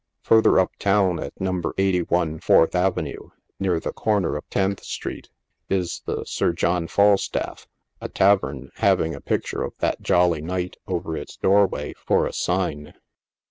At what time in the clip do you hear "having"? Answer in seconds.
8.77-9.13